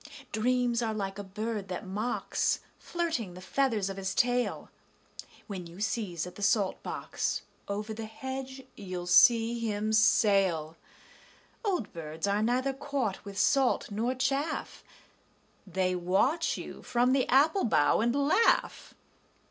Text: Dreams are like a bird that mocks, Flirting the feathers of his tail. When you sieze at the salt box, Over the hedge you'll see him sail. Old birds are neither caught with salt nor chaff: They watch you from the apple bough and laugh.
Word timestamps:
Dreams 0.31 0.81
are 0.81 0.95
like 0.95 1.19
a 1.19 1.23
bird 1.23 1.67
that 1.67 1.85
mocks, 1.85 2.61
Flirting 2.79 3.35
the 3.35 3.39
feathers 3.39 3.87
of 3.87 3.97
his 3.97 4.15
tail. 4.15 4.71
When 5.45 5.67
you 5.67 5.77
sieze 5.79 6.25
at 6.25 6.33
the 6.33 6.41
salt 6.41 6.81
box, 6.81 7.43
Over 7.67 7.93
the 7.93 8.07
hedge 8.07 8.63
you'll 8.75 9.05
see 9.05 9.59
him 9.59 9.93
sail. 9.93 10.75
Old 11.63 11.93
birds 11.93 12.25
are 12.25 12.41
neither 12.41 12.73
caught 12.73 13.23
with 13.23 13.37
salt 13.37 13.91
nor 13.91 14.15
chaff: 14.15 14.83
They 15.67 15.93
watch 15.93 16.57
you 16.57 16.81
from 16.81 17.13
the 17.13 17.27
apple 17.27 17.63
bough 17.63 17.99
and 18.01 18.15
laugh. 18.15 18.95